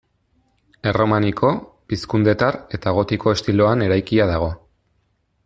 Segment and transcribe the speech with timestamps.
[0.91, 1.51] Erromaniko,
[1.93, 4.51] pizkundetar eta gotiko estiloan eraikia dago.